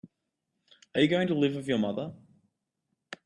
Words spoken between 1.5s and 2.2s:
with your mother?